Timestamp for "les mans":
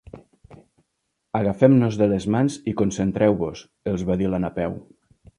2.13-2.55